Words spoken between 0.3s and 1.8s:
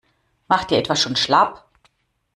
Macht ihr etwa schon schlapp?